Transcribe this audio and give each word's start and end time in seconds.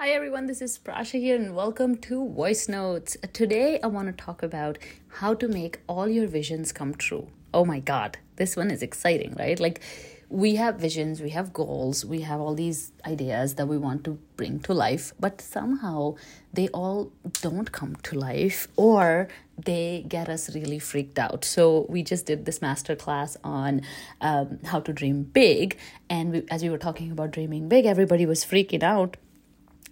Hi 0.00 0.10
everyone, 0.10 0.46
this 0.46 0.62
is 0.62 0.78
Prasha 0.78 1.18
here 1.18 1.34
and 1.34 1.56
welcome 1.56 1.96
to 1.96 2.28
Voice 2.28 2.68
Notes. 2.68 3.16
Today 3.32 3.80
I 3.82 3.88
want 3.88 4.06
to 4.06 4.24
talk 4.24 4.44
about 4.44 4.78
how 5.08 5.34
to 5.34 5.48
make 5.48 5.80
all 5.88 6.08
your 6.08 6.28
visions 6.28 6.70
come 6.70 6.94
true. 6.94 7.26
Oh 7.52 7.64
my 7.64 7.80
god, 7.80 8.16
this 8.36 8.54
one 8.54 8.70
is 8.70 8.80
exciting, 8.80 9.34
right? 9.36 9.58
Like 9.58 9.80
we 10.28 10.54
have 10.54 10.76
visions, 10.76 11.20
we 11.20 11.30
have 11.30 11.52
goals, 11.52 12.04
we 12.04 12.20
have 12.20 12.40
all 12.40 12.54
these 12.54 12.92
ideas 13.04 13.56
that 13.56 13.66
we 13.66 13.76
want 13.76 14.04
to 14.04 14.20
bring 14.36 14.60
to 14.60 14.72
life, 14.72 15.12
but 15.18 15.40
somehow 15.40 16.14
they 16.52 16.68
all 16.68 17.10
don't 17.42 17.72
come 17.72 17.96
to 18.04 18.16
life 18.16 18.68
or 18.76 19.26
they 19.58 20.04
get 20.06 20.28
us 20.28 20.54
really 20.54 20.78
freaked 20.78 21.18
out. 21.18 21.44
So 21.44 21.86
we 21.88 22.04
just 22.04 22.24
did 22.24 22.44
this 22.44 22.62
master 22.62 22.94
class 22.94 23.36
on 23.42 23.82
um, 24.20 24.60
how 24.64 24.78
to 24.78 24.92
dream 24.92 25.24
big, 25.24 25.76
and 26.08 26.30
we, 26.30 26.44
as 26.52 26.62
we 26.62 26.70
were 26.70 26.78
talking 26.78 27.10
about 27.10 27.32
dreaming 27.32 27.68
big, 27.68 27.84
everybody 27.84 28.26
was 28.26 28.44
freaking 28.44 28.84
out 28.84 29.16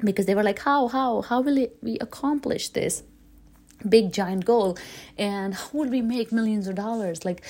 because 0.05 0.27
they 0.27 0.35
were 0.35 0.43
like 0.43 0.61
how 0.61 0.89
how 0.89 1.23
how 1.23 1.41
will 1.41 1.57
it, 1.57 1.77
we 1.83 1.99
accomplish 1.99 2.71
this 2.71 3.03
big 3.89 4.13
giant 4.13 4.45
goal? 4.45 4.77
And 5.19 5.55
how 5.55 5.71
would 5.73 5.91
we 5.91 6.01
make 6.01 6.33
millions 6.33 6.67
of 6.67 6.75
dollars? 6.75 7.25
Like 7.25 7.43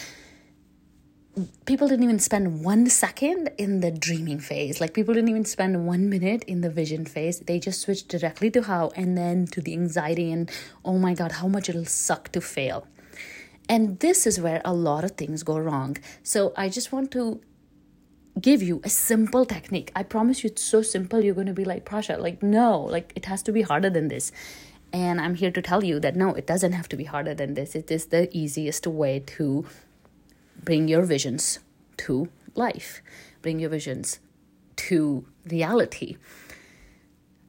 people 1.66 1.87
didn't 1.87 2.05
even 2.05 2.19
spend 2.19 2.65
one 2.65 2.88
second 2.88 3.51
in 3.59 3.80
the 3.80 3.91
dreaming 3.91 4.41
phase. 4.41 4.80
Like 4.80 4.95
people 4.95 5.15
didn't 5.15 5.29
even 5.29 5.45
spend 5.45 5.87
one 5.87 6.09
minute 6.09 6.45
in 6.45 6.62
the 6.62 6.71
vision 6.71 7.05
phase. 7.05 7.41
They 7.41 7.59
just 7.59 7.80
switched 7.83 8.09
directly 8.09 8.51
to 8.52 8.63
how 8.63 8.91
and 8.97 9.16
then 9.16 9.47
to 9.49 9.60
the 9.60 9.73
anxiety 9.74 10.33
and 10.33 10.51
oh 10.85 10.99
my 10.99 11.15
god 11.15 11.33
how 11.33 11.49
much 11.49 11.69
it'll 11.69 11.85
suck 11.85 12.33
to 12.33 12.41
fail. 12.41 12.87
And 13.69 13.99
this 13.99 14.27
is 14.27 14.41
where 14.41 14.63
a 14.65 14.73
lot 14.73 15.05
of 15.05 15.13
things 15.13 15.43
go 15.43 15.59
wrong. 15.59 15.97
So 16.23 16.52
i 16.57 16.69
just 16.69 16.93
want 16.93 17.10
to 17.13 17.41
give 18.41 18.63
you 18.63 18.81
a 18.85 18.89
simple 18.89 19.47
technique. 19.47 19.91
I 19.97 20.03
promise 20.03 20.45
you 20.45 20.49
it's 20.49 20.63
so 20.63 20.83
simple 20.83 21.25
you're 21.25 21.35
going 21.35 21.47
to 21.47 21.53
be 21.53 21.65
like, 21.65 21.85
Prasha, 21.85 22.19
like 22.19 22.43
no, 22.43 22.81
like 22.81 23.13
it 23.17 23.27
has 23.27 23.43
to 23.45 23.53
be 23.53 23.63
harder 23.63 23.91
than 23.91 24.09
this. 24.09 24.33
And 24.93 25.21
I'm 25.21 25.35
here 25.35 25.51
to 25.51 25.63
tell 25.63 25.85
you 25.85 26.01
that 26.01 26.17
no, 26.17 26.35
it 26.35 26.47
doesn't 26.47 26.73
have 26.73 26.88
to 26.91 26.97
be 26.97 27.05
harder 27.05 27.35
than 27.35 27.55
this. 27.55 27.75
It 27.75 27.91
is 27.91 28.07
the 28.07 28.29
easiest 28.37 28.87
way 28.87 29.21
to 29.21 29.66
bring 30.63 30.88
your 30.88 31.02
visions 31.02 31.59
to 31.99 32.29
life, 32.55 33.02
bring 33.43 33.59
your 33.59 33.71
visions 33.71 34.21
to 34.77 35.25
reality. 35.47 36.16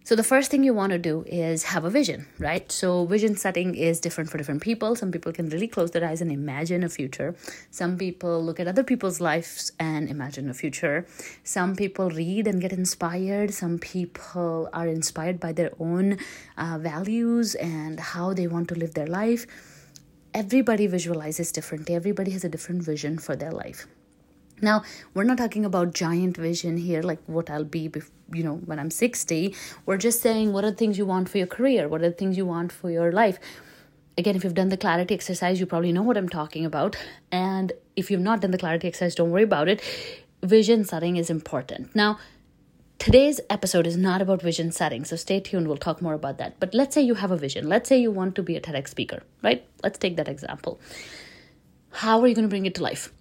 So, 0.08 0.16
the 0.16 0.24
first 0.24 0.50
thing 0.50 0.64
you 0.64 0.74
want 0.74 0.94
to 0.94 0.98
do 0.98 1.26
is 1.28 1.64
have 1.64 1.84
a 1.84 1.90
vision, 1.90 2.28
right? 2.40 2.72
So, 2.72 3.06
vision 3.06 3.36
setting 3.36 3.76
is 3.76 4.00
different 4.00 4.30
for 4.30 4.38
different 4.38 4.62
people. 4.62 4.96
Some 4.96 5.12
people 5.12 5.34
can 5.34 5.50
really 5.50 5.68
close 5.68 5.92
their 5.92 6.08
eyes 6.08 6.22
and 6.22 6.32
imagine 6.32 6.82
a 6.82 6.88
future. 6.88 7.36
Some 7.72 7.98
people 7.98 8.42
look 8.42 8.58
at 8.58 8.70
other 8.70 8.86
people's 8.86 9.20
lives 9.20 9.74
and 9.80 10.08
imagine 10.08 10.50
a 10.50 10.54
future. 10.54 11.06
Some 11.44 11.76
people 11.76 12.10
read 12.10 12.48
and 12.48 12.62
get 12.62 12.72
inspired. 12.72 13.54
Some 13.54 13.80
people 13.80 14.70
are 14.72 14.88
inspired 14.88 15.42
by 15.42 15.52
their 15.52 15.74
own 15.78 16.20
uh, 16.58 16.78
values 16.80 17.56
and 17.56 18.00
how 18.00 18.34
they 18.34 18.48
want 18.48 18.70
to 18.70 18.76
live 18.76 18.94
their 18.94 19.08
life. 19.08 19.46
Everybody 20.34 20.88
visualizes 20.88 21.52
differently, 21.52 21.96
everybody 21.96 22.32
has 22.32 22.46
a 22.46 22.50
different 22.50 22.82
vision 22.82 23.18
for 23.18 23.36
their 23.36 23.52
life. 23.52 23.88
Now, 24.62 24.84
we're 25.14 25.24
not 25.24 25.38
talking 25.38 25.66
about 25.66 25.94
giant 25.94 26.36
vision 26.36 26.78
here, 26.78 27.02
like 27.04 27.20
what 27.28 27.50
I'll 27.50 27.64
be, 27.64 27.92
you 28.34 28.44
know, 28.44 28.56
when 28.56 28.80
I'm 28.80 28.90
60. 28.90 29.56
We're 29.86 29.98
just 29.98 30.22
saying 30.22 30.52
what 30.52 30.64
are 30.64 30.72
the 30.72 30.78
things 30.78 30.98
you 30.98 31.06
want 31.06 31.30
for 31.30 31.38
your 31.38 31.48
career? 31.48 31.88
What 31.88 32.02
are 32.02 32.10
the 32.10 32.16
things 32.16 32.38
you 32.38 32.46
want 32.46 32.72
for 32.72 32.90
your 32.90 33.12
life? 33.12 33.40
Again, 34.18 34.36
if 34.36 34.44
you've 34.44 34.56
done 34.56 34.70
the 34.70 34.78
clarity 34.78 35.14
exercise, 35.14 35.60
you 35.60 35.68
probably 35.68 35.92
know 35.92 36.02
what 36.02 36.18
I'm 36.18 36.30
talking 36.30 36.66
about. 36.66 36.98
And 37.32 37.72
if 37.96 38.10
you've 38.10 38.22
not 38.22 38.42
done 38.42 38.50
the 38.50 38.58
clarity 38.58 38.88
exercise, 38.88 39.14
don't 39.14 39.30
worry 39.30 39.44
about 39.44 39.68
it. 39.68 39.82
Vision 40.42 40.84
setting 40.84 41.18
is 41.18 41.30
important. 41.30 41.96
Now, 41.96 42.18
today's 42.98 43.40
episode 43.52 43.86
is 43.86 43.96
not 43.96 44.24
about 44.24 44.42
vision 44.42 44.72
setting, 44.72 45.06
so 45.06 45.16
stay 45.16 45.40
tuned. 45.40 45.68
We'll 45.68 45.78
talk 45.78 46.02
more 46.02 46.16
about 46.16 46.40
that. 46.40 46.60
But 46.60 46.74
let's 46.74 46.96
say 46.96 47.02
you 47.02 47.14
have 47.14 47.30
a 47.30 47.38
vision. 47.38 47.70
Let's 47.70 47.88
say 47.88 48.00
you 48.00 48.10
want 48.10 48.34
to 48.36 48.44
be 48.44 48.56
a 48.56 48.62
TEDx 48.62 48.88
speaker, 48.88 49.22
right? 49.44 49.64
Let's 49.84 50.00
take 50.00 50.18
that 50.18 50.28
example. 50.28 50.80
How 51.92 52.20
are 52.22 52.28
you 52.28 52.34
going 52.34 52.46
to 52.46 52.50
bring 52.50 52.66
it 52.66 52.74
to 52.76 52.84
life? 52.84 53.14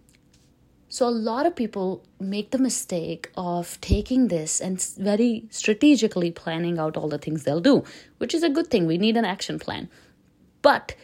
So, 0.89 1.09
a 1.09 1.11
lot 1.11 1.47
of 1.47 1.57
people 1.57 2.05
make 2.21 2.53
the 2.53 2.59
mistake 2.59 3.31
of 3.37 3.81
taking 3.81 4.29
this 4.29 4.61
and 4.61 4.81
very 4.81 5.47
strategically 5.51 6.31
planning 6.31 6.79
out 6.79 6.97
all 6.97 7.09
the 7.09 7.19
things 7.19 7.43
they'll 7.43 7.61
do, 7.61 7.83
which 8.19 8.35
is 8.35 8.45
a 8.45 8.49
good 8.49 8.69
thing. 8.69 8.87
We 8.87 8.97
need 8.97 9.17
an 9.17 9.25
action 9.25 9.59
plan. 9.59 9.89
But 10.63 10.95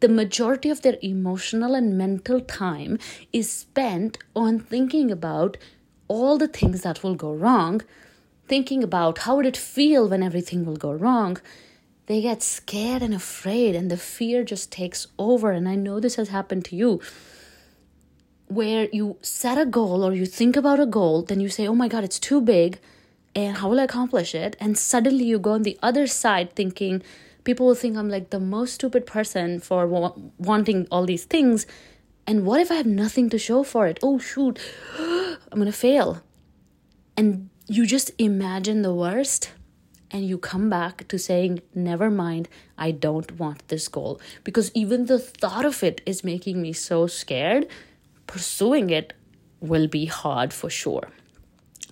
the 0.00 0.08
majority 0.08 0.70
of 0.70 0.80
their 0.80 0.96
emotional 1.02 1.74
and 1.74 1.98
mental 1.98 2.40
time 2.40 2.98
is 3.30 3.52
spent 3.52 4.16
on 4.34 4.58
thinking 4.58 5.10
about 5.10 5.58
all 6.08 6.38
the 6.38 6.48
things 6.48 6.80
that 6.80 7.02
will 7.02 7.14
go 7.14 7.34
wrong, 7.34 7.82
thinking 8.48 8.82
about 8.82 9.18
how 9.18 9.36
would 9.36 9.46
it 9.46 9.56
feel 9.56 10.08
when 10.08 10.22
everything 10.22 10.64
will 10.64 10.76
go 10.76 10.92
wrong. 10.92 11.38
They 12.06 12.22
get 12.22 12.42
scared 12.42 13.02
and 13.02 13.14
afraid, 13.14 13.76
and 13.76 13.90
the 13.90 13.98
fear 13.98 14.42
just 14.44 14.72
takes 14.72 15.06
over. 15.18 15.52
And 15.52 15.68
I 15.68 15.74
know 15.74 16.00
this 16.00 16.16
has 16.16 16.30
happened 16.30 16.64
to 16.66 16.76
you 16.76 17.00
where 18.50 18.88
you 18.92 19.16
set 19.22 19.58
a 19.58 19.64
goal 19.64 20.04
or 20.04 20.12
you 20.12 20.26
think 20.26 20.56
about 20.56 20.80
a 20.80 20.86
goal, 20.86 21.22
then 21.22 21.40
you 21.40 21.48
say, 21.48 21.66
oh 21.68 21.74
my 21.74 21.88
God, 21.88 22.02
it's 22.02 22.18
too 22.18 22.40
big, 22.40 22.80
and 23.34 23.58
how 23.58 23.68
will 23.68 23.80
I 23.80 23.84
accomplish 23.84 24.34
it? 24.34 24.56
And 24.58 24.76
suddenly 24.76 25.24
you 25.24 25.38
go 25.38 25.52
on 25.52 25.62
the 25.62 25.78
other 25.82 26.06
side 26.06 26.54
thinking, 26.54 27.02
people 27.44 27.66
will 27.66 27.76
think 27.76 27.96
I'm 27.96 28.08
like 28.08 28.30
the 28.30 28.40
most 28.40 28.74
stupid 28.74 29.06
person 29.06 29.60
for 29.60 29.86
wa- 29.86 30.14
wanting 30.38 30.88
all 30.90 31.06
these 31.06 31.24
things. 31.24 31.66
And 32.26 32.44
what 32.44 32.60
if 32.60 32.70
I 32.70 32.74
have 32.74 32.86
nothing 32.86 33.30
to 33.30 33.38
show 33.38 33.62
for 33.62 33.86
it? 33.86 34.00
Oh, 34.02 34.18
shoot, 34.18 34.58
I'm 34.98 35.58
gonna 35.58 35.72
fail. 35.72 36.22
And 37.16 37.50
you 37.68 37.86
just 37.86 38.10
imagine 38.18 38.82
the 38.82 38.94
worst 38.94 39.52
and 40.10 40.26
you 40.26 40.38
come 40.38 40.68
back 40.68 41.06
to 41.06 41.18
saying, 41.18 41.62
Never 41.72 42.10
mind, 42.10 42.48
I 42.76 42.90
don't 42.90 43.38
want 43.38 43.68
this 43.68 43.86
goal. 43.86 44.20
Because 44.42 44.72
even 44.74 45.06
the 45.06 45.20
thought 45.20 45.64
of 45.64 45.84
it 45.84 46.00
is 46.04 46.24
making 46.24 46.60
me 46.60 46.72
so 46.72 47.06
scared 47.06 47.68
pursuing 48.32 48.90
it 48.98 49.12
will 49.72 49.88
be 49.98 50.04
hard 50.06 50.52
for 50.52 50.70
sure 50.70 51.08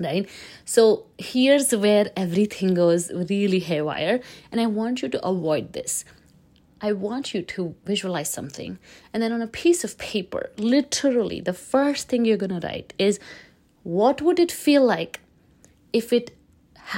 right? 0.01 0.29
So 0.65 1.07
here's 1.19 1.75
where 1.75 2.11
everything 2.17 2.75
goes 2.75 3.11
really 3.13 3.59
haywire 3.59 4.21
and 4.51 4.61
i 4.61 4.67
want 4.67 5.03
you 5.03 5.09
to 5.09 5.27
avoid 5.27 5.73
this. 5.73 6.05
I 6.81 6.93
want 6.93 7.35
you 7.35 7.43
to 7.43 7.75
visualize 7.85 8.31
something 8.31 8.79
and 9.13 9.23
then 9.23 9.33
on 9.33 9.43
a 9.43 9.49
piece 9.49 9.83
of 9.83 9.99
paper 9.99 10.51
literally 10.57 11.41
the 11.41 11.53
first 11.53 12.09
thing 12.09 12.25
you're 12.25 12.37
going 12.37 12.61
to 12.61 12.67
write 12.67 12.95
is 12.99 13.19
what 13.83 14.23
would 14.23 14.39
it 14.39 14.53
feel 14.53 14.85
like 14.85 15.21
if 15.93 16.13
it 16.13 16.37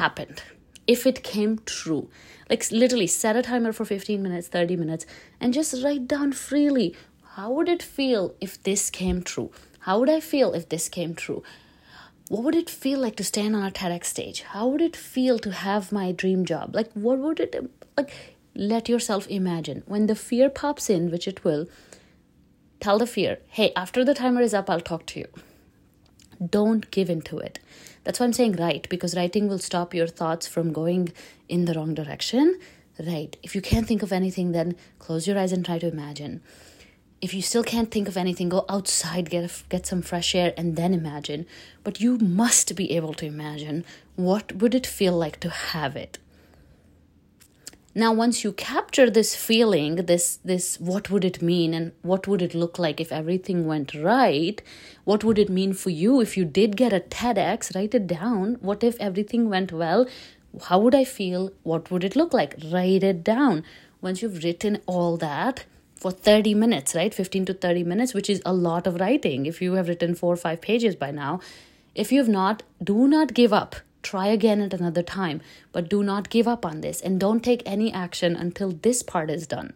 happened? 0.00 0.42
If 0.86 1.06
it 1.06 1.22
came 1.22 1.60
true? 1.64 2.10
Like 2.50 2.70
literally 2.70 3.06
set 3.06 3.36
a 3.36 3.42
timer 3.42 3.72
for 3.72 3.86
15 3.86 4.22
minutes 4.22 4.48
30 4.48 4.76
minutes 4.76 5.06
and 5.40 5.54
just 5.54 5.82
write 5.82 6.06
down 6.06 6.32
freely 6.32 6.94
how 7.40 7.50
would 7.50 7.70
it 7.70 7.82
feel 7.82 8.34
if 8.38 8.62
this 8.64 8.90
came 8.90 9.22
true? 9.22 9.50
How 9.86 9.98
would 9.98 10.10
I 10.10 10.20
feel 10.20 10.52
if 10.52 10.68
this 10.68 10.90
came 10.90 11.14
true? 11.14 11.42
What 12.28 12.42
would 12.42 12.54
it 12.54 12.68
feel 12.68 12.98
like 13.00 13.16
to 13.16 13.24
stand 13.24 13.56
on 13.56 13.64
a 13.64 13.70
TEDx 13.70 14.04
stage? 14.04 14.42
How 14.42 14.68
would 14.68 14.82
it 14.82 14.94
feel 14.94 15.38
to 15.38 15.50
have 15.50 15.90
my 15.90 16.12
dream 16.12 16.44
job? 16.44 16.74
Like, 16.74 16.92
what 16.92 17.18
would 17.18 17.40
it 17.40 17.54
like? 17.96 18.12
Let 18.54 18.90
yourself 18.90 19.26
imagine 19.28 19.82
when 19.86 20.06
the 20.06 20.14
fear 20.14 20.50
pops 20.50 20.90
in, 20.90 21.10
which 21.10 21.26
it 21.26 21.42
will. 21.42 21.66
Tell 22.78 22.98
the 22.98 23.06
fear, 23.06 23.38
hey, 23.48 23.72
after 23.74 24.04
the 24.04 24.12
timer 24.12 24.42
is 24.42 24.52
up, 24.52 24.68
I'll 24.68 24.82
talk 24.82 25.06
to 25.06 25.20
you. 25.20 25.28
Don't 26.46 26.90
give 26.90 27.08
in 27.08 27.22
to 27.22 27.38
it. 27.38 27.58
That's 28.04 28.20
why 28.20 28.26
I'm 28.26 28.34
saying 28.34 28.56
write, 28.56 28.86
because 28.90 29.16
writing 29.16 29.48
will 29.48 29.64
stop 29.70 29.94
your 29.94 30.08
thoughts 30.08 30.46
from 30.46 30.74
going 30.74 31.14
in 31.48 31.64
the 31.64 31.72
wrong 31.72 31.94
direction. 31.94 32.60
Right. 32.98 33.34
If 33.42 33.54
you 33.54 33.62
can't 33.62 33.86
think 33.86 34.02
of 34.02 34.12
anything, 34.12 34.52
then 34.52 34.76
close 34.98 35.26
your 35.26 35.38
eyes 35.38 35.52
and 35.52 35.64
try 35.64 35.78
to 35.78 35.88
imagine 35.88 36.42
if 37.20 37.34
you 37.34 37.42
still 37.42 37.62
can't 37.62 37.91
think 37.91 38.08
of 38.08 38.16
anything, 38.16 38.48
go 38.48 38.64
outside, 38.69 39.28
get 39.28 39.62
get 39.69 39.86
some 39.86 40.03
fresh 40.03 40.34
air, 40.34 40.54
and 40.56 40.76
then 40.76 40.94
imagine. 40.94 41.47
But 41.84 42.00
you 42.00 42.16
must 42.19 42.75
be 42.76 42.92
able 42.97 43.14
to 43.14 43.26
imagine 43.26 43.84
what 44.16 44.53
would 44.56 44.75
it 44.75 44.86
feel 44.86 45.16
like 45.16 45.41
to 45.41 45.50
have 45.50 45.97
it. 45.97 46.19
Now, 47.93 48.12
once 48.12 48.44
you 48.44 48.52
capture 48.52 49.11
this 49.11 49.34
feeling, 49.34 49.96
this 49.96 50.38
this 50.44 50.78
what 50.81 51.11
would 51.11 51.25
it 51.25 51.43
mean, 51.43 51.75
and 51.75 51.93
what 52.02 52.26
would 52.26 52.40
it 52.40 52.55
look 52.55 52.78
like 52.78 53.00
if 53.00 53.12
everything 53.12 53.67
went 53.67 53.94
right? 53.94 54.62
What 55.05 55.25
would 55.25 55.38
it 55.38 55.50
mean 55.50 55.72
for 55.75 55.90
you 55.90 56.20
if 56.20 56.37
you 56.37 56.44
did 56.44 56.76
get 56.76 56.93
a 56.93 57.00
TEDx? 57.00 57.75
Write 57.75 57.94
it 57.94 58.06
down. 58.06 58.56
What 58.61 58.84
if 58.84 58.99
everything 59.00 59.50
went 59.50 59.72
well? 59.72 60.06
How 60.69 60.78
would 60.78 60.94
I 60.94 61.05
feel? 61.05 61.50
What 61.64 61.90
would 61.90 62.05
it 62.05 62.17
look 62.17 62.32
like? 62.32 62.55
Write 62.72 63.02
it 63.02 63.22
down. 63.25 63.64
Once 64.00 64.22
you've 64.22 64.43
written 64.43 64.78
all 64.87 65.17
that, 65.19 65.64
for 66.00 66.11
30 66.11 66.55
minutes, 66.55 66.94
right? 66.94 67.12
15 67.12 67.44
to 67.44 67.55
30 67.55 67.85
minutes, 67.85 68.14
which 68.14 68.31
is 68.31 68.41
a 68.47 68.55
lot 68.55 68.87
of 68.87 68.99
writing. 68.99 69.44
If 69.44 69.61
you 69.61 69.75
have 69.75 69.87
written 69.88 70.14
four 70.14 70.32
or 70.32 70.37
five 70.37 70.62
pages 70.62 70.97
by 70.97 71.11
now, 71.11 71.41
if 71.94 72.11
you 72.11 72.19
have 72.19 72.29
not, 72.29 72.62
do 72.82 73.06
not 73.06 73.35
give 73.35 73.52
up. 73.52 73.76
Try 74.02 74.29
again 74.29 74.62
at 74.62 74.73
another 74.73 75.02
time, 75.02 75.43
but 75.73 75.91
do 75.91 76.02
not 76.02 76.31
give 76.31 76.49
up 76.49 76.64
on 76.64 76.81
this 76.81 77.02
and 77.02 77.20
don't 77.20 77.44
take 77.44 77.62
any 77.67 77.93
action 77.93 78.35
until 78.35 78.73
this 78.73 79.02
part 79.02 79.31
is 79.31 79.47
done. 79.47 79.75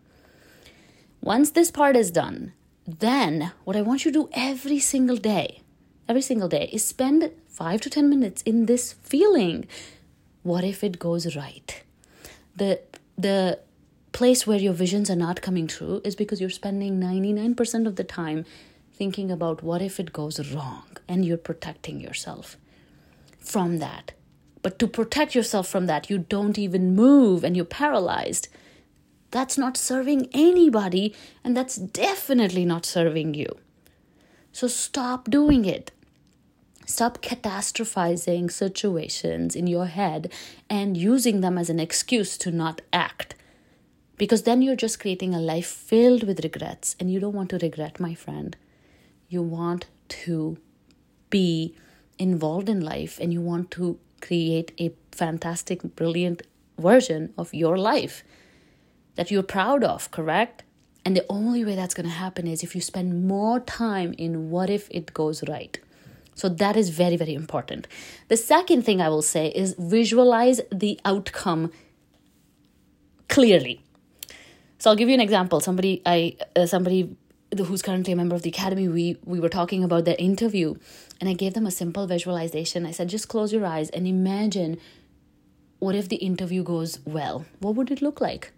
Once 1.21 1.51
this 1.51 1.71
part 1.71 1.95
is 1.95 2.11
done, 2.11 2.55
then 2.87 3.53
what 3.65 3.77
I 3.77 3.83
want 3.83 4.07
you 4.07 4.13
to 4.13 4.19
do 4.21 4.29
every 4.33 4.79
single 4.79 5.17
day, 5.17 5.61
every 6.09 6.23
single 6.23 6.49
day, 6.49 6.71
is 6.73 6.85
spend 6.85 7.31
five 7.49 7.83
to 7.83 7.91
10 7.91 8.09
minutes 8.09 8.41
in 8.43 8.67
this 8.67 8.95
feeling. 8.95 9.67
what 10.43 10.65
if 10.65 10.85
it 10.85 10.99
goes 10.99 11.35
right? 11.37 11.83
The 12.57 12.81
the 13.17 13.59
place 14.15 14.47
where 14.47 14.59
your 14.59 14.73
visions 14.73 15.11
are 15.11 15.17
not 15.17 15.43
coming 15.43 15.67
true 15.67 16.01
is 16.05 16.15
because 16.15 16.41
you're 16.41 16.49
spending 16.49 17.01
99% 17.01 17.87
of 17.87 17.97
the 17.97 18.05
time 18.05 18.47
thinking 18.93 19.29
about 19.31 19.63
what 19.63 19.83
if 19.83 19.99
it 19.99 20.13
goes 20.13 20.53
wrong 20.53 20.85
and 21.09 21.25
you're 21.25 21.37
protecting 21.37 22.01
yourself 22.01 22.57
from 23.41 23.79
that. 23.79 24.13
But 24.63 24.79
to 24.79 24.87
protect 24.87 25.35
yourself 25.35 25.67
from 25.69 25.87
that, 25.87 26.09
you 26.09 26.19
don't 26.19 26.57
even 26.57 26.95
move 26.95 27.43
and 27.43 27.57
you're 27.57 27.67
paralyzed. 27.67 28.49
That's 29.33 29.59
not 29.59 29.77
serving 29.77 30.29
anybody, 30.33 31.13
and 31.43 31.57
that's 31.57 31.75
definitely 31.75 32.65
not 32.65 32.87
serving 32.87 33.35
you. 33.35 33.59
So 34.53 34.69
stop 34.69 35.29
doing 35.29 35.65
it. 35.65 35.91
Stop 36.87 37.21
catastrophizing 37.21 38.53
situations 38.53 39.57
in 39.57 39.67
your 39.67 39.87
head 39.87 40.33
and 40.71 40.97
using 40.97 41.41
them 41.41 41.59
as 41.59 41.69
an 41.69 41.81
excuse 41.81 42.39
to 42.39 42.53
not 42.53 42.81
act. 42.93 43.35
Because 44.17 44.43
then 44.45 44.63
you're 44.63 44.77
just 44.77 45.01
creating 45.01 45.35
a 45.35 45.41
life 45.41 45.67
filled 45.67 46.23
with 46.25 46.45
regrets, 46.45 46.97
and 47.01 47.11
you 47.11 47.21
don't 47.21 47.35
want 47.35 47.51
to 47.51 47.59
regret, 47.59 47.99
my 47.99 48.15
friend. 48.15 48.57
You 49.29 49.43
want 49.43 49.87
to 50.09 50.59
be 51.31 51.75
involved 52.19 52.69
in 52.69 52.81
life 52.81 53.19
and 53.21 53.33
you 53.33 53.41
want 53.41 53.71
to 53.73 53.99
create 54.21 54.73
a 54.79 54.93
fantastic, 55.13 55.83
brilliant 55.97 56.43
version 56.79 57.33
of 57.37 57.53
your 57.53 57.77
life 57.77 58.23
that 59.17 59.31
you're 59.31 59.43
proud 59.43 59.85
of, 59.85 60.11
correct? 60.11 60.63
And 61.05 61.17
the 61.17 61.27
only 61.29 61.65
way 61.65 61.75
that's 61.75 61.95
going 61.95 62.07
to 62.07 62.13
happen 62.13 62.47
is 62.47 62.63
if 62.63 62.75
you 62.75 62.81
spend 62.81 63.27
more 63.27 63.61
time 63.61 64.15
in 64.17 64.51
what 64.51 64.71
if 64.71 64.89
it 64.91 65.13
goes 65.13 65.47
right. 65.49 65.79
So 66.35 66.49
that 66.49 66.77
is 66.77 66.89
very, 66.89 67.17
very 67.17 67.35
important. 67.35 67.87
The 68.29 68.37
second 68.37 68.83
thing 68.83 69.01
I 69.01 69.09
will 69.09 69.23
say 69.23 69.49
is 69.49 69.77
visualize 69.79 70.61
the 70.73 70.99
outcome 71.05 71.71
clearly. 73.29 73.83
So 74.85 74.91
I'll 74.91 74.97
give 74.97 75.09
you 75.09 75.15
an 75.15 75.21
example. 75.23 75.61
Somebody, 75.61 76.03
I, 76.05 76.37
uh, 76.55 76.67
somebody 76.67 77.17
who's 77.57 77.81
currently 77.81 78.13
a 78.13 78.17
member 78.17 78.35
of 78.35 78.43
the 78.43 78.51
academy, 78.51 78.87
we 78.87 79.17
we 79.25 79.41
were 79.41 79.49
talking 79.49 79.83
about 79.83 80.05
their 80.05 80.17
interview, 80.19 80.75
and 81.19 81.27
I 81.31 81.33
gave 81.33 81.55
them 81.55 81.67
a 81.67 81.71
simple 81.71 82.07
visualization. 82.07 82.85
I 82.85 82.91
said, 82.91 83.09
just 83.09 83.27
close 83.27 83.51
your 83.51 83.65
eyes 83.65 83.89
and 83.89 84.07
imagine 84.07 84.77
what 85.79 85.95
if 85.95 86.11
the 86.11 86.17
interview 86.17 86.63
goes 86.63 86.99
well? 87.07 87.47
What 87.61 87.77
would 87.77 87.91
it 87.91 88.03
look 88.03 88.21
like? 88.21 88.53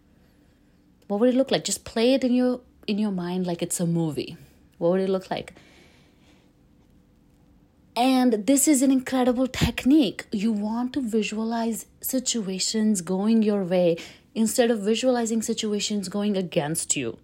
What 1.07 1.21
would 1.21 1.29
it 1.29 1.37
look 1.37 1.53
like? 1.53 1.63
Just 1.63 1.85
play 1.85 2.15
it 2.15 2.25
in 2.25 2.35
your 2.35 2.61
in 2.89 2.99
your 2.99 3.13
mind 3.13 3.47
like 3.47 3.63
it's 3.63 3.79
a 3.79 3.87
movie. 3.87 4.37
What 4.79 4.91
would 4.91 5.03
it 5.03 5.09
look 5.09 5.31
like? 5.31 5.55
And 7.95 8.47
this 8.51 8.67
is 8.67 8.83
an 8.83 8.91
incredible 8.91 9.47
technique. 9.47 10.27
You 10.33 10.51
want 10.51 10.93
to 10.95 11.01
visualize 11.01 11.87
situations 12.01 13.01
going 13.01 13.45
your 13.45 13.63
way 13.63 13.99
instead 14.37 14.71
of 14.71 14.79
visualizing 14.81 15.43
situations 15.43 16.09
going 16.09 16.37
against 16.37 16.95
you. 16.95 17.19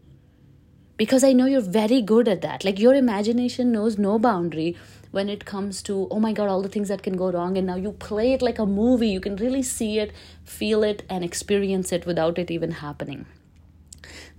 Because 0.97 1.23
I 1.23 1.32
know 1.32 1.47
you're 1.47 1.61
very 1.61 2.03
good 2.03 2.26
at 2.26 2.41
that. 2.41 2.64
Like 2.64 2.81
your 2.81 2.94
imagination 2.94 3.70
knows 3.70 3.99
no 3.99 4.19
boundary 4.19 4.76
when 5.12 5.29
it 5.29 5.44
comes 5.44 5.82
to, 5.85 6.09
oh 6.11 6.19
my 6.19 6.32
God, 6.32 6.49
all 6.49 6.62
the 6.62 6.69
things 6.69 6.88
that 6.88 7.05
can 7.05 7.17
go 7.17 7.31
wrong. 7.31 7.56
And 7.56 7.69
now 7.69 7.76
you 7.76 7.93
play 7.93 8.32
it 8.32 8.43
like 8.43 8.59
a 8.59 8.67
movie. 8.67 9.09
You 9.09 9.20
can 9.20 9.37
really 9.37 9.62
see 9.62 9.99
it, 10.00 10.12
feel 10.43 10.82
it, 10.82 11.05
and 11.09 11.23
experience 11.23 11.93
it 11.93 12.06
without 12.06 12.38
it 12.38 12.50
even 12.50 12.73
happening. 12.73 13.26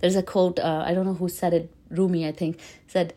There's 0.00 0.16
a 0.16 0.22
quote, 0.22 0.58
uh, 0.58 0.84
I 0.86 0.92
don't 0.92 1.06
know 1.06 1.14
who 1.14 1.28
said 1.30 1.54
it, 1.54 1.72
Rumi, 1.90 2.26
I 2.26 2.32
think, 2.32 2.60
said, 2.86 3.14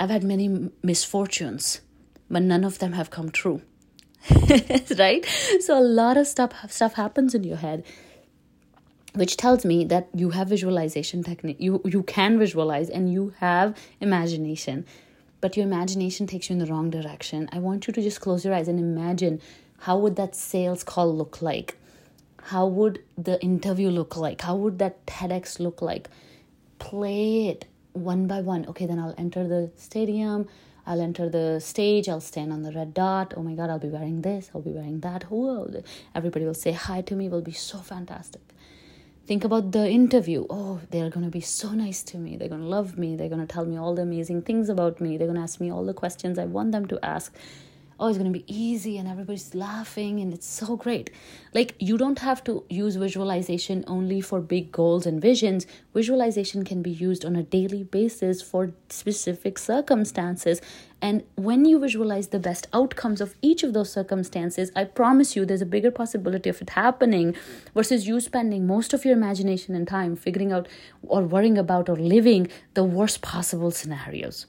I've 0.00 0.10
had 0.10 0.24
many 0.24 0.70
misfortunes 0.82 1.82
but 2.30 2.42
none 2.42 2.64
of 2.64 2.78
them 2.78 2.92
have 2.92 3.10
come 3.10 3.30
true. 3.30 3.62
right? 4.98 5.24
So 5.60 5.78
a 5.78 5.80
lot 5.80 6.16
of 6.16 6.26
stuff 6.26 6.52
stuff 6.70 6.94
happens 6.94 7.34
in 7.34 7.44
your 7.44 7.56
head 7.56 7.84
which 9.14 9.36
tells 9.36 9.64
me 9.64 9.84
that 9.84 10.08
you 10.14 10.30
have 10.30 10.48
visualization 10.48 11.22
technique 11.22 11.56
you 11.58 11.80
you 11.84 12.02
can 12.02 12.38
visualize 12.38 12.90
and 12.90 13.12
you 13.12 13.32
have 13.38 13.76
imagination. 14.00 14.84
But 15.40 15.56
your 15.56 15.66
imagination 15.66 16.26
takes 16.26 16.50
you 16.50 16.54
in 16.54 16.58
the 16.58 16.66
wrong 16.66 16.90
direction. 16.90 17.48
I 17.52 17.58
want 17.60 17.86
you 17.86 17.92
to 17.92 18.02
just 18.02 18.20
close 18.20 18.44
your 18.44 18.54
eyes 18.54 18.68
and 18.68 18.78
imagine 18.78 19.40
how 19.80 19.96
would 19.98 20.16
that 20.16 20.34
sales 20.34 20.82
call 20.82 21.14
look 21.14 21.40
like? 21.40 21.76
How 22.44 22.66
would 22.66 23.02
the 23.16 23.40
interview 23.40 23.88
look 23.88 24.16
like? 24.16 24.40
How 24.40 24.56
would 24.56 24.78
that 24.80 25.06
tedx 25.06 25.60
look 25.60 25.80
like? 25.80 26.08
Play 26.80 27.48
it 27.48 27.66
one 27.92 28.26
by 28.26 28.40
one. 28.40 28.66
Okay 28.66 28.86
then 28.86 28.98
i'll 28.98 29.14
enter 29.16 29.46
the 29.46 29.70
stadium. 29.76 30.48
I'll 30.88 31.02
enter 31.02 31.28
the 31.28 31.60
stage, 31.60 32.08
I'll 32.08 32.18
stand 32.18 32.50
on 32.50 32.62
the 32.62 32.72
red 32.72 32.94
dot. 32.94 33.34
Oh 33.36 33.42
my 33.42 33.52
God, 33.52 33.68
I'll 33.68 33.78
be 33.78 33.88
wearing 33.88 34.22
this, 34.22 34.50
I'll 34.54 34.62
be 34.62 34.70
wearing 34.70 35.00
that. 35.00 35.24
Whoa, 35.24 35.82
everybody 36.14 36.46
will 36.46 36.54
say 36.54 36.72
hi 36.72 37.02
to 37.02 37.14
me, 37.14 37.26
it 37.26 37.30
will 37.30 37.42
be 37.42 37.52
so 37.52 37.78
fantastic. 37.78 38.40
Think 39.28 39.44
about 39.44 39.72
the 39.72 39.86
interview. 39.86 40.46
Oh, 40.48 40.80
they're 40.88 41.10
going 41.10 41.26
to 41.26 41.30
be 41.30 41.42
so 41.42 41.72
nice 41.72 42.02
to 42.04 42.16
me. 42.16 42.38
They're 42.38 42.48
going 42.48 42.62
to 42.62 42.66
love 42.66 42.96
me. 42.96 43.14
They're 43.14 43.28
going 43.28 43.46
to 43.46 43.52
tell 43.54 43.66
me 43.66 43.76
all 43.76 43.94
the 43.94 44.00
amazing 44.00 44.40
things 44.40 44.70
about 44.70 45.02
me. 45.02 45.18
They're 45.18 45.26
going 45.26 45.36
to 45.36 45.42
ask 45.42 45.60
me 45.60 45.70
all 45.70 45.84
the 45.84 45.92
questions 45.92 46.38
I 46.38 46.46
want 46.46 46.72
them 46.72 46.86
to 46.86 46.98
ask 47.04 47.30
oh 47.98 48.08
it's 48.08 48.18
going 48.18 48.32
to 48.32 48.38
be 48.38 48.44
easy 48.46 48.96
and 48.96 49.08
everybody's 49.08 49.54
laughing 49.54 50.20
and 50.20 50.32
it's 50.32 50.46
so 50.46 50.76
great. 50.76 51.10
Like 51.52 51.74
you 51.78 51.98
don't 51.98 52.20
have 52.20 52.44
to 52.44 52.64
use 52.68 52.96
visualization 52.96 53.84
only 53.86 54.20
for 54.20 54.40
big 54.40 54.70
goals 54.70 55.04
and 55.06 55.20
visions. 55.20 55.66
Visualization 55.94 56.64
can 56.64 56.80
be 56.80 56.90
used 56.90 57.24
on 57.24 57.34
a 57.34 57.42
daily 57.42 57.82
basis 57.82 58.40
for 58.40 58.72
specific 58.88 59.58
circumstances. 59.58 60.60
And 61.00 61.24
when 61.34 61.64
you 61.64 61.78
visualize 61.78 62.28
the 62.28 62.38
best 62.38 62.68
outcomes 62.72 63.20
of 63.20 63.34
each 63.42 63.62
of 63.62 63.72
those 63.72 63.92
circumstances 63.92 64.72
i 64.74 64.84
promise 64.84 65.36
you 65.36 65.44
there's 65.44 65.62
a 65.62 65.66
bigger 65.66 65.90
possibility 65.90 66.50
of 66.50 66.60
it 66.60 66.70
happening 66.70 67.34
versus 67.74 68.06
you 68.06 68.20
spending 68.20 68.66
most 68.66 68.92
of 68.92 69.04
your 69.04 69.14
imagination 69.14 69.74
and 69.74 69.86
time 69.86 70.16
figuring 70.16 70.52
out 70.52 70.66
or 71.06 71.22
worrying 71.22 71.58
about 71.58 71.88
or 71.88 71.96
living 71.96 72.48
the 72.74 72.84
worst 72.84 73.22
possible 73.22 73.70
scenarios. 73.70 74.46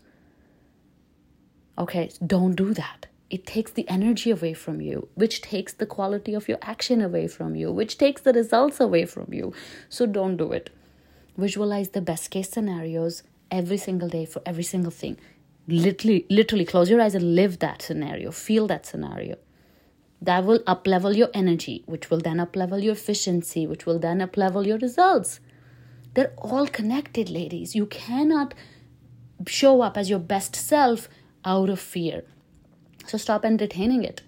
Okay 1.78 2.10
don't 2.26 2.56
do 2.56 2.74
that 2.74 3.09
it 3.30 3.46
takes 3.46 3.72
the 3.72 3.88
energy 3.88 4.32
away 4.32 4.54
from 4.54 4.82
you, 4.82 5.08
which 5.14 5.42
takes 5.42 5.74
the 5.74 5.86
quality 5.86 6.34
of 6.34 6.48
your 6.48 6.58
action 6.62 7.02
away 7.02 7.28
from 7.28 7.56
you, 7.56 7.72
which 7.72 7.98
takes 7.98 8.22
the 8.22 8.34
results 8.34 8.80
away 8.80 9.06
from 9.06 9.32
you. 9.32 9.54
So 9.88 10.06
don't 10.06 10.38
do 10.38 10.52
it. 10.52 10.72
Visualize 11.38 11.90
the 11.90 12.02
best 12.02 12.32
case 12.32 12.50
scenarios 12.50 13.24
every 13.52 13.78
single 13.78 14.10
day 14.10 14.26
for 14.26 14.42
every 14.46 14.64
single 14.64 14.92
thing. 14.92 15.18
Literally, 15.68 16.26
literally 16.30 16.66
close 16.66 16.90
your 16.90 17.02
eyes 17.02 17.14
and 17.14 17.36
live 17.36 17.60
that 17.60 17.82
scenario, 17.84 18.32
feel 18.32 18.66
that 18.68 18.86
scenario. 18.86 19.38
That 20.22 20.44
will 20.44 20.62
up 20.66 20.88
level 20.88 21.16
your 21.16 21.30
energy, 21.34 21.84
which 21.86 22.10
will 22.10 22.20
then 22.20 22.40
up 22.40 22.56
level 22.56 22.80
your 22.80 22.94
efficiency, 22.94 23.68
which 23.68 23.86
will 23.86 24.00
then 24.00 24.22
up 24.22 24.36
level 24.36 24.66
your 24.66 24.80
results. 24.80 25.40
They're 26.16 26.34
all 26.38 26.68
connected, 26.68 27.30
ladies. 27.30 27.76
You 27.76 27.86
cannot 27.86 28.54
show 29.48 29.82
up 29.82 29.98
as 29.98 30.10
your 30.10 30.20
best 30.20 30.56
self 30.56 31.08
out 31.46 31.70
of 31.70 31.80
fear. 31.80 32.24
So 33.10 33.18
stop 33.18 33.44
entertaining 33.44 34.04
it. 34.04 34.22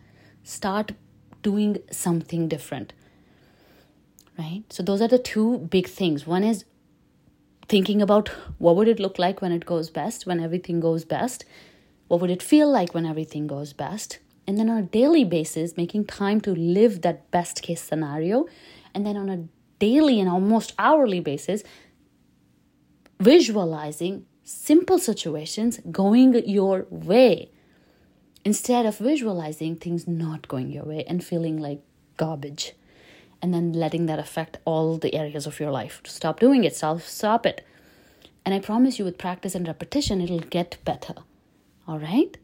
Start 0.44 0.94
doing 1.44 1.78
something 1.92 2.48
different. 2.48 2.94
Right? 4.40 4.64
So 4.70 4.82
those 4.82 5.02
are 5.02 5.08
the 5.08 5.20
two 5.20 5.60
big 5.60 5.88
things. 5.88 6.26
One 6.26 6.44
is 6.44 6.66
thinking 7.68 8.02
about 8.02 8.30
what 8.58 8.76
would 8.76 8.88
it 8.88 9.00
look 9.00 9.20
like 9.20 9.40
when 9.40 9.52
it 9.52 9.68
goes 9.68 9.92
best, 9.92 10.26
when 10.26 10.40
everything 10.40 10.80
goes 10.80 11.06
best? 11.06 11.46
What 12.08 12.22
would 12.22 12.32
it 12.32 12.42
feel 12.42 12.72
like 12.72 12.96
when 12.96 13.06
everything 13.06 13.46
goes 13.46 13.72
best? 13.72 14.18
And 14.48 14.58
then 14.58 14.68
on 14.68 14.80
a 14.80 14.82
daily 14.82 15.24
basis, 15.24 15.78
making 15.78 16.06
time 16.06 16.42
to 16.42 16.56
live 16.56 17.04
that 17.04 17.30
best 17.30 17.62
case 17.62 17.82
scenario. 17.82 18.48
And 18.96 19.06
then 19.06 19.16
on 19.16 19.30
a 19.30 19.44
daily 19.78 20.20
and 20.20 20.28
almost 20.28 20.74
hourly 20.80 21.20
basis, 21.20 21.64
visualizing 23.20 24.26
simple 24.44 24.98
situations 24.98 25.80
going 25.92 26.34
your 26.48 26.88
way 26.90 27.52
instead 28.44 28.86
of 28.86 28.98
visualizing 28.98 29.76
things 29.76 30.08
not 30.08 30.48
going 30.48 30.72
your 30.72 30.84
way 30.84 31.04
and 31.08 31.24
feeling 31.24 31.58
like 31.58 31.82
garbage 32.18 32.74
and 33.42 33.54
then 33.54 33.74
letting 33.74 34.06
that 34.06 34.20
affect 34.20 34.58
all 34.66 34.98
the 34.98 35.16
areas 35.16 35.48
of 35.48 35.60
your 35.60 35.72
life. 35.72 36.02
Stop 36.06 36.40
doing 36.40 36.64
it 36.64 36.76
stop 36.76 37.02
stop 37.02 37.46
it. 37.46 37.66
And 38.46 38.54
i 38.56 38.60
promise 38.60 38.98
you 38.98 39.06
with 39.06 39.18
practice 39.18 39.56
and 39.56 39.68
repetition 39.68 40.22
it'll 40.22 40.40
get 40.40 40.78
better. 40.86 41.16
All 41.88 42.00
right? 42.00 42.38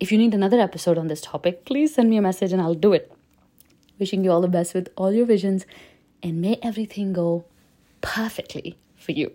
If 0.00 0.12
you 0.12 0.18
need 0.18 0.34
another 0.34 0.60
episode 0.60 0.98
on 0.98 1.08
this 1.08 1.20
topic 1.20 1.64
please 1.64 1.94
send 1.94 2.10
me 2.10 2.16
a 2.16 2.22
message 2.22 2.52
and 2.52 2.62
i'll 2.62 2.74
do 2.74 2.92
it. 2.92 3.12
Wishing 3.98 4.24
you 4.24 4.30
all 4.30 4.40
the 4.40 4.48
best 4.48 4.74
with 4.74 4.88
all 4.96 5.12
your 5.12 5.26
visions 5.26 5.66
and 6.22 6.40
may 6.40 6.58
everything 6.62 7.12
go 7.12 7.44
perfectly 8.00 8.76
for 8.96 9.12
you 9.12 9.32